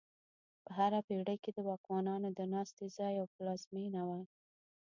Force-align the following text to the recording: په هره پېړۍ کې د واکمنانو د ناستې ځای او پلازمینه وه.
په 0.63 0.69
هره 0.77 0.99
پېړۍ 1.07 1.37
کې 1.43 1.51
د 1.53 1.59
واکمنانو 1.69 2.29
د 2.37 2.39
ناستې 2.53 2.85
ځای 2.97 3.13
او 3.21 3.27
پلازمینه 3.33 4.01
وه. 4.09 4.19